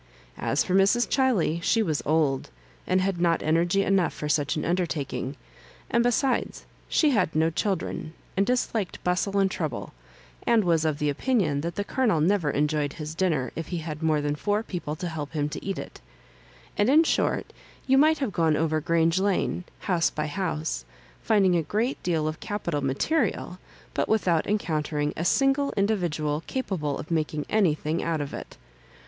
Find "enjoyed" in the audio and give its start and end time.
12.49-12.93